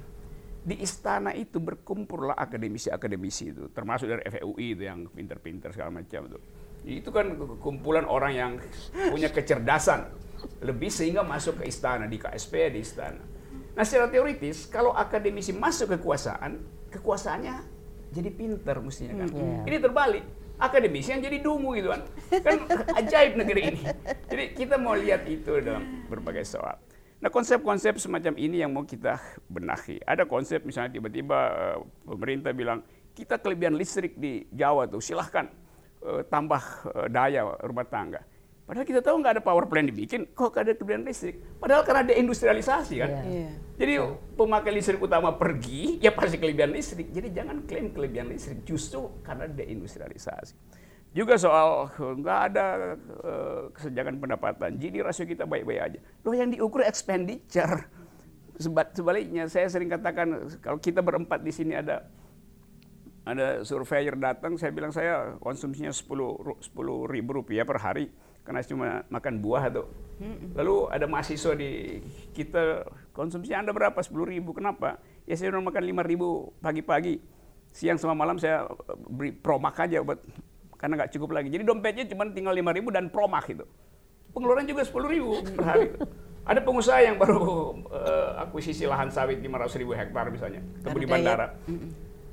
[0.63, 6.39] di istana itu berkumpullah akademisi-akademisi itu, termasuk dari FUI itu yang pinter-pinter segala macam itu.
[6.83, 8.53] Itu kan kumpulan orang yang
[9.11, 10.11] punya kecerdasan
[10.63, 13.23] lebih sehingga masuk ke istana di KSP di istana.
[13.73, 17.57] Nah secara teoritis kalau akademisi masuk kekuasaan, kekuasaannya
[18.13, 19.29] jadi pinter mestinya kan.
[19.33, 19.59] Iya.
[19.67, 20.25] Ini terbalik.
[20.63, 22.03] Akademisi yang jadi dungu gitu kan.
[22.45, 22.59] Kan
[23.03, 23.83] ajaib negeri ini.
[24.29, 26.77] Jadi kita mau lihat itu dalam berbagai soal.
[27.23, 30.03] Nah konsep-konsep semacam ini yang mau kita benahi.
[30.05, 32.83] Ada konsep misalnya tiba-tiba eh, pemerintah bilang
[33.17, 35.49] kita kelebihan listrik di Jawa tuh silahkan
[36.03, 38.21] eh, tambah eh, daya rumah tangga.
[38.63, 41.43] Padahal kita tahu nggak ada power plant dibikin, kok ada kelebihan listrik.
[41.59, 43.11] Padahal karena deindustrialisasi kan.
[43.11, 43.23] Iya.
[43.27, 43.51] Iya.
[43.75, 43.93] Jadi
[44.39, 47.11] pemakai listrik utama pergi, ya pasti kelebihan listrik.
[47.11, 50.55] Jadi jangan klaim kelebihan listrik, justru karena deindustrialisasi.
[51.13, 52.67] Juga soal eh, nggak ada
[53.03, 55.99] eh, kesenjangan pendapatan, jadi rasio kita baik-baik aja.
[56.23, 57.91] Loh yang diukur expenditure.
[58.57, 62.07] Seba- Sebaliknya, saya sering katakan kalau kita berempat di sini ada
[63.23, 66.11] ada surveyor datang, saya bilang saya konsumsinya 10
[66.43, 68.11] ru- 10 ribu rupiah per hari.
[68.43, 69.87] karena cuma makan buah tuh.
[70.59, 72.03] Lalu ada mahasiswa di
[72.35, 72.83] kita
[73.15, 73.95] konsumsi anda berapa?
[73.95, 74.51] 10 ribu.
[74.51, 74.99] Kenapa?
[75.31, 77.23] Ya saya udah makan 5 ribu pagi-pagi.
[77.71, 78.67] Siang sama malam saya
[79.07, 80.19] beri promak aja buat
[80.75, 81.55] karena nggak cukup lagi.
[81.55, 83.63] Jadi dompetnya cuma tinggal 5 ribu dan promak itu.
[84.35, 85.87] Pengeluaran juga 10 ribu per hari.
[86.43, 87.39] Ada pengusaha yang baru
[87.95, 91.47] eh, akuisisi lahan sawit 500 ribu hektar misalnya, ketemu di bandara.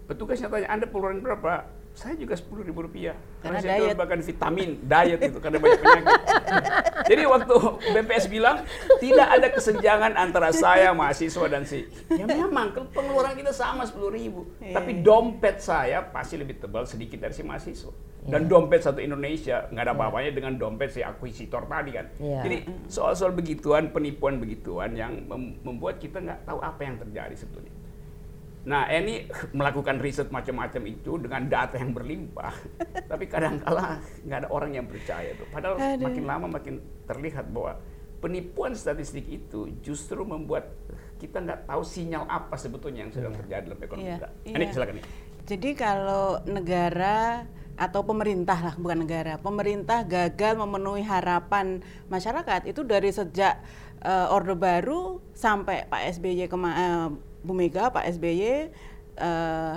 [0.10, 1.70] Petugasnya tanya, Anda pengeluaran berapa?
[1.94, 3.14] Saya juga sepuluh ribu rupiah.
[3.46, 3.90] Karena, Karena saya diet.
[3.94, 6.06] itu bahkan vitamin, diet itu, karena banyak penyakit.
[7.14, 7.56] Jadi waktu
[7.94, 8.58] BPS bilang,
[8.98, 11.86] tidak ada kesenjangan antara saya, mahasiswa, dan si.
[12.10, 14.50] Ya memang, pengeluaran kita sama sepuluh ribu.
[14.58, 14.82] Iya.
[14.82, 17.94] Tapi dompet saya pasti lebih tebal sedikit dari si mahasiswa.
[18.26, 22.10] Dan dompet satu Indonesia, nggak ada apa-apanya dengan dompet si akuisitor tadi kan.
[22.18, 22.40] Iya.
[22.50, 22.58] Jadi
[22.90, 27.74] soal-soal begituan, penipuan begituan yang mem- membuat kita nggak tahu apa yang terjadi sebetulnya.
[28.70, 32.54] Nah, ini melakukan riset macam-macam itu dengan data yang berlimpah,
[33.10, 35.50] tapi kadang-kala nggak ada orang yang percaya tuh.
[35.50, 36.06] Padahal Aduh.
[36.06, 36.78] makin lama makin
[37.10, 37.82] terlihat bahwa
[38.22, 40.70] penipuan statistik itu justru membuat
[41.18, 44.30] kita nggak tahu sinyal apa sebetulnya yang sedang terjadi dalam ekonomi Iya, kita.
[44.46, 44.56] iya.
[44.56, 45.06] Ini silakan nih.
[45.50, 47.18] Jadi kalau negara
[47.74, 53.66] atau pemerintah lah bukan negara, pemerintah gagal memenuhi harapan masyarakat itu dari sejak
[54.06, 57.10] eh, Orde Baru sampai Pak SBY kema eh,
[57.44, 58.42] Bu Mega, Pak SBY
[59.20, 59.76] eh,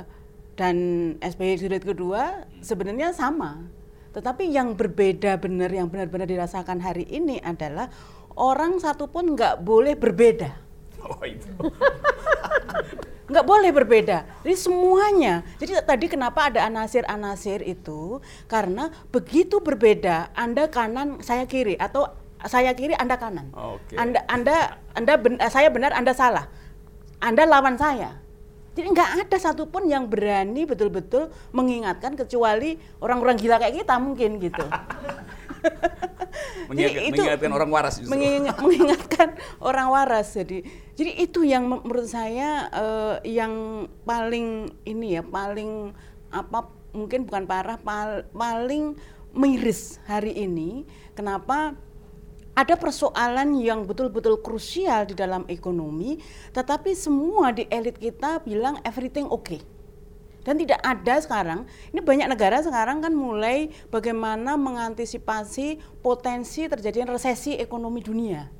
[0.59, 0.77] dan
[1.19, 3.67] SBY jilid kedua sebenarnya sama.
[4.13, 7.89] Tetapi yang berbeda benar yang benar-benar dirasakan hari ini adalah
[8.37, 10.63] orang satu pun nggak boleh berbeda
[11.03, 11.51] Oh itu.
[13.33, 14.19] nggak boleh berbeda.
[14.45, 15.43] Jadi semuanya.
[15.59, 18.23] Jadi tadi kenapa ada anasir-anasir itu?
[18.47, 22.07] Karena begitu berbeda, Anda kanan, saya kiri, atau
[22.47, 23.51] saya kiri, Anda kanan.
[23.55, 23.97] Oke.
[23.99, 24.57] Anda, Anda,
[24.95, 26.47] Anda, ben- saya benar, Anda salah.
[27.23, 28.19] Anda lawan saya.
[28.73, 34.65] Jadi nggak ada satupun yang berani betul-betul mengingatkan kecuali orang-orang gila kayak kita mungkin gitu.
[36.67, 38.11] Mengingatkan, itu- mengingatkan orang waras justru.
[38.11, 39.29] mengingat- mengingatkan
[39.61, 40.65] orang waras jadi
[40.97, 43.53] jadi itu yang men- menurut saya eh, yang
[44.03, 45.93] paling ini ya paling
[46.33, 48.97] apa mungkin bukan parah pal- paling
[49.31, 50.83] miris hari ini
[51.13, 51.77] kenapa
[52.53, 56.21] ada persoalan yang betul-betul krusial di dalam ekonomi
[56.53, 59.61] tetapi semua di elit kita bilang everything okay.
[60.43, 67.55] Dan tidak ada sekarang ini banyak negara sekarang kan mulai bagaimana mengantisipasi potensi terjadinya resesi
[67.55, 68.51] ekonomi dunia.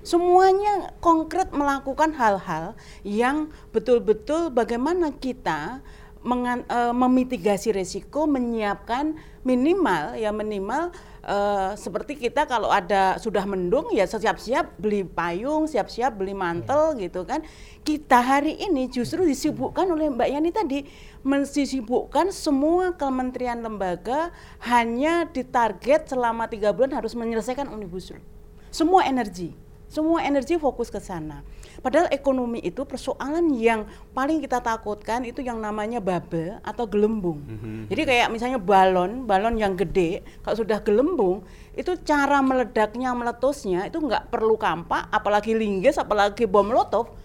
[0.00, 2.72] Semuanya konkret melakukan hal-hal
[3.04, 5.84] yang betul-betul bagaimana kita
[6.20, 10.92] mengan- eh, memitigasi risiko menyiapkan minimal ya minimal
[11.24, 17.24] eh, seperti kita kalau ada sudah mendung ya siap-siap beli payung siap-siap beli mantel gitu
[17.24, 17.40] kan.
[17.80, 20.78] Kita hari ini justru disibukkan oleh Mbak Yani tadi
[21.24, 24.32] mensibukkan semua kementerian lembaga
[24.68, 28.20] hanya ditarget selama tiga bulan harus menyelesaikan omnibus law.
[28.68, 29.56] Semua energi
[29.90, 31.42] semua energi fokus ke sana
[31.80, 37.40] padahal ekonomi itu persoalan yang paling kita takutkan itu yang namanya bubble atau gelembung.
[37.88, 43.96] Jadi kayak misalnya balon balon yang gede kalau sudah gelembung itu cara meledaknya meletusnya itu
[43.96, 47.16] nggak perlu kampak apalagi linggis apalagi bom molotov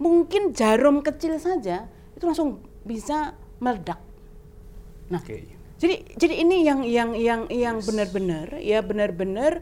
[0.00, 4.00] mungkin jarum kecil saja itu langsung bisa meledak.
[5.12, 5.44] Nah Oke.
[5.76, 9.60] jadi jadi ini yang yang yang yang benar-benar ya benar-benar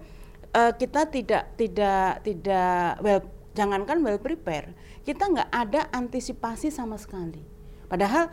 [0.55, 7.41] eh, kita tidak tidak tidak well jangankan well prepare kita nggak ada antisipasi sama sekali.
[7.89, 8.29] Padahal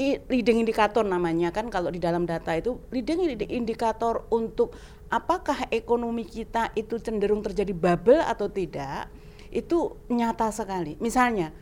[0.00, 4.72] i- leading indikator namanya kan kalau di dalam data itu leading indi- indikator untuk
[5.12, 9.12] apakah ekonomi kita itu cenderung terjadi bubble atau tidak
[9.52, 10.98] itu nyata sekali.
[10.98, 11.52] Misalnya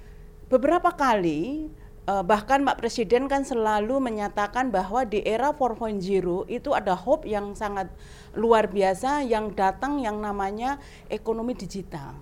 [0.48, 1.68] beberapa kali
[2.04, 6.00] eh, bahkan Pak Presiden kan selalu menyatakan bahwa di era 4.0
[6.48, 7.88] itu ada hope yang sangat
[8.36, 12.16] luar biasa yang datang yang namanya ekonomi digital.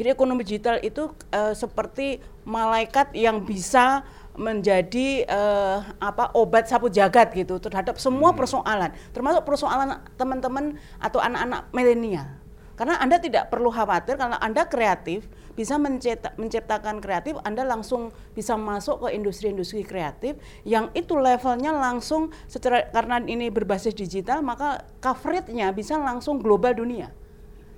[0.00, 7.36] Jadi ekonomi digital itu eh, seperti malaikat yang bisa menjadi eh, apa obat sapu jagat
[7.36, 12.28] gitu terhadap semua persoalan, termasuk persoalan teman-teman atau anak-anak milenial.
[12.72, 18.56] Karena Anda tidak perlu khawatir karena Anda kreatif, bisa mencetak, menciptakan kreatif, Anda langsung bisa
[18.56, 25.72] masuk ke industri-industri kreatif yang itu levelnya langsung secara karena ini berbasis digital maka coverage-nya
[25.76, 27.12] bisa langsung global dunia.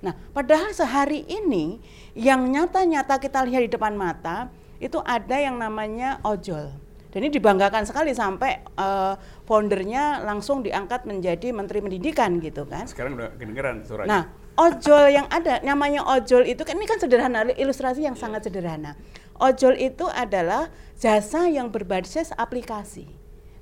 [0.03, 1.81] Nah, padahal sehari ini
[2.13, 6.71] yang nyata-nyata kita lihat di depan mata itu ada yang namanya ojol.
[7.15, 9.13] Dan ini dibanggakan sekali sampai eh,
[9.47, 12.83] foundernya langsung diangkat menjadi menteri pendidikan gitu kan.
[12.91, 14.11] Sekarang udah kedengeran suaranya.
[14.11, 14.23] Nah,
[14.55, 18.95] ojol yang ada namanya ojol itu kan ini kan sederhana ilustrasi yang sangat sederhana.
[19.35, 23.11] Ojol itu adalah jasa yang berbasis aplikasi.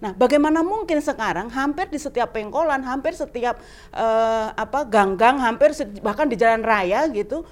[0.04, 3.58] Nah, bagaimana mungkin sekarang hampir di setiap pengkolan, hampir setiap
[3.96, 5.72] uh, apa ganggang, hampir
[6.04, 7.48] bahkan di jalan raya gitu,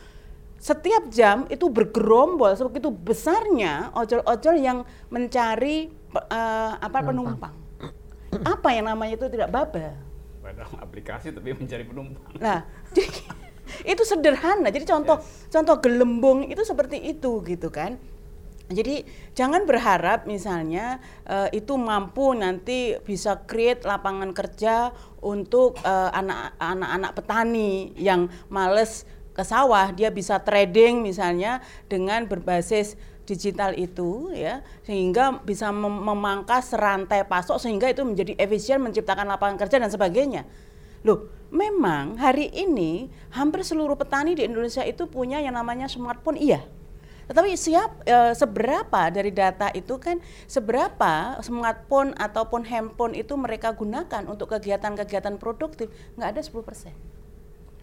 [0.59, 7.55] setiap jam itu bergerombol sebegitu besarnya ojol-ojol yang mencari uh, apa penumpang.
[8.43, 9.49] Apa yang namanya itu tidak
[10.51, 10.67] baba?
[10.67, 12.35] Padahal aplikasi tapi mencari penumpang.
[12.37, 12.67] Nah,
[13.91, 14.69] itu sederhana.
[14.69, 15.47] Jadi contoh yes.
[15.49, 17.97] contoh gelembung itu seperti itu gitu kan.
[18.71, 19.03] Jadi
[19.35, 27.91] jangan berharap misalnya uh, itu mampu nanti bisa create lapangan kerja untuk uh, anak-anak petani
[27.99, 32.99] yang males ke sawah, dia bisa trading misalnya dengan berbasis
[33.31, 39.55] digital itu ya sehingga bisa mem memangkas rantai pasok sehingga itu menjadi efisien menciptakan lapangan
[39.55, 40.43] kerja dan sebagainya.
[41.07, 46.61] Loh, memang hari ini hampir seluruh petani di Indonesia itu punya yang namanya smartphone iya
[47.31, 50.19] tetapi siap e, seberapa dari data itu kan
[50.51, 55.87] seberapa smartphone ataupun handphone itu mereka gunakan untuk kegiatan-kegiatan produktif
[56.19, 56.91] nggak ada 10 persen.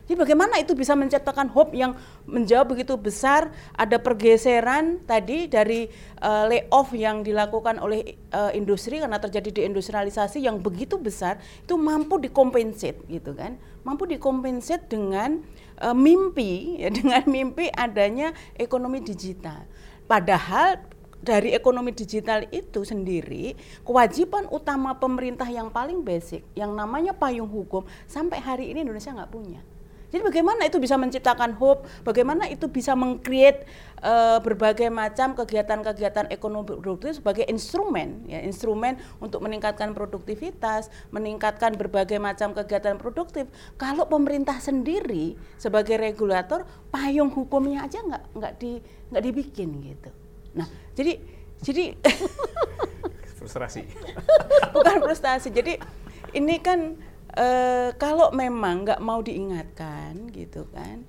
[0.09, 1.92] Jadi bagaimana itu bisa menciptakan hope yang
[2.25, 3.53] menjauh begitu besar?
[3.77, 5.85] Ada pergeseran tadi dari
[6.25, 12.16] uh, layoff yang dilakukan oleh uh, industri karena terjadi deindustrialisasi yang begitu besar itu mampu
[12.16, 13.61] dikompensate gitu kan?
[13.85, 15.44] Mampu dikompensate dengan
[15.85, 19.68] uh, mimpi ya dengan mimpi adanya ekonomi digital.
[20.09, 20.81] Padahal
[21.21, 23.53] dari ekonomi digital itu sendiri
[23.85, 29.29] kewajiban utama pemerintah yang paling basic yang namanya payung hukum sampai hari ini Indonesia nggak
[29.29, 29.61] punya.
[30.09, 33.68] Jadi bagaimana itu bisa menciptakan hope, bagaimana itu bisa mengcreate
[34.01, 42.16] uh, berbagai macam kegiatan-kegiatan ekonomi produktif sebagai instrumen, ya instrumen untuk meningkatkan produktivitas, meningkatkan berbagai
[42.16, 43.53] macam kegiatan produktif.
[43.77, 48.81] Kalau pemerintah sendiri sebagai regulator, payung hukumnya aja nggak nggak di
[49.12, 50.11] nggak dibikin gitu.
[50.57, 50.64] Nah,
[50.97, 51.21] jadi
[51.61, 51.92] jadi
[53.38, 53.85] frustrasi.
[54.73, 55.53] Bukan frustasi.
[55.53, 55.77] Jadi
[56.33, 56.97] ini kan
[57.38, 61.07] uh, kalau memang nggak mau diingatkan gitu kan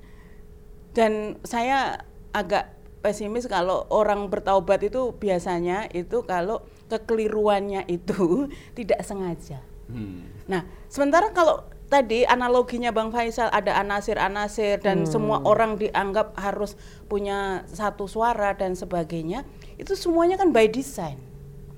[0.93, 6.61] dan saya agak pesimis kalau orang bertaubat itu biasanya itu kalau
[6.91, 9.63] kekeliruannya itu tidak sengaja.
[9.89, 10.27] Hmm.
[10.45, 15.09] Nah, sementara kalau tadi analoginya Bang Faisal ada anasir-anasir dan hmm.
[15.09, 16.77] semua orang dianggap harus
[17.09, 19.47] punya satu suara dan sebagainya,
[19.81, 21.17] itu semuanya kan by design.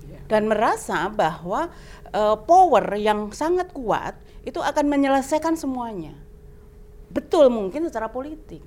[0.09, 0.19] Ya.
[0.27, 1.71] Dan merasa bahwa
[2.11, 6.17] uh, power yang sangat kuat itu akan menyelesaikan semuanya.
[7.11, 8.63] Betul mungkin secara politik.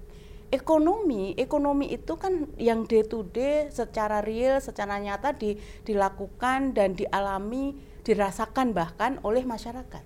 [0.53, 6.95] Ekonomi, ekonomi itu kan yang day to day secara real, secara nyata di, dilakukan dan
[6.95, 7.75] dialami,
[8.07, 10.05] dirasakan bahkan oleh masyarakat.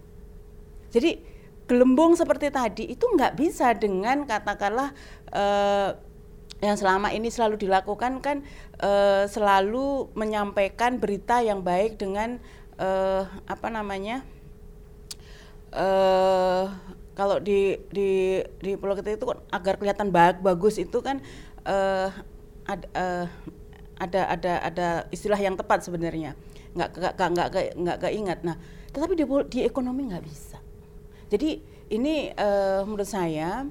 [0.89, 1.21] Jadi
[1.69, 4.95] gelembung seperti tadi itu nggak bisa dengan katakanlah
[5.37, 5.91] eh,
[6.65, 8.41] yang selama ini selalu dilakukan kan
[8.81, 12.41] eh, selalu menyampaikan berita yang baik dengan
[12.81, 14.25] eh, apa namanya
[15.75, 16.65] uh,
[17.19, 21.19] kalau di di di Pulau Kita itu agar kelihatan bagus itu kan
[21.67, 22.09] uh,
[22.69, 23.27] ada uh,
[23.99, 26.39] ada ada ada istilah yang tepat sebenarnya.
[26.77, 28.57] Nggak nggak nggak nggak nggak ingat nah
[28.89, 30.59] tetapi di di ekonomi nggak bisa.
[31.29, 31.61] Jadi
[31.93, 33.69] ini uh, menurut saya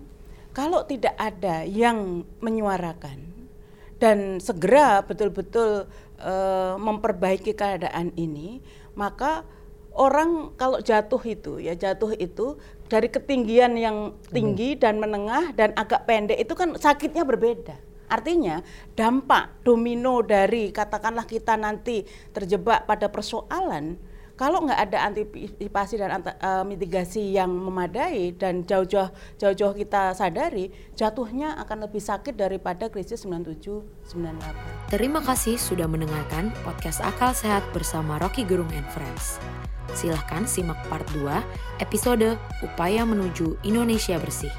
[0.53, 3.49] kalau tidak ada yang menyuarakan
[3.97, 5.89] dan segera betul-betul
[6.21, 8.61] uh, memperbaiki keadaan ini
[8.97, 9.45] maka
[9.97, 12.55] orang kalau jatuh itu ya jatuh itu
[12.87, 14.79] dari ketinggian yang tinggi hmm.
[14.79, 17.75] dan menengah dan agak pendek itu kan sakitnya berbeda.
[18.07, 18.63] Artinya
[18.95, 23.99] dampak domino dari katakanlah kita nanti terjebak pada persoalan
[24.37, 29.09] kalau nggak ada antisipasi dan uh, mitigasi yang memadai dan jauh-jauh
[29.41, 34.93] jauh-jauh kita sadari jatuhnya akan lebih sakit daripada krisis 97 98.
[34.93, 39.41] Terima kasih sudah mendengarkan podcast Akal Sehat bersama Rocky Gerung and Friends.
[39.97, 44.53] Silahkan simak part 2 episode Upaya Menuju Indonesia Bersih.